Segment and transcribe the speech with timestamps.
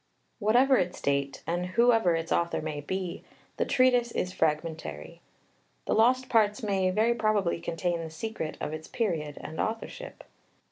[0.39, 3.23] Whatever its date, and whoever its author may be,
[3.57, 5.21] the Treatise is fragmentary.
[5.85, 10.23] The lost parts may very probably contain the secret of its period and authorship.